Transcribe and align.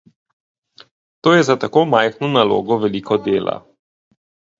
To 1.27 1.33
je 1.35 1.41
za 1.49 1.55
tako 1.63 1.83
majhno 1.91 2.29
nalogo 2.37 2.79
veliko 2.87 3.19
dela. 3.29 3.55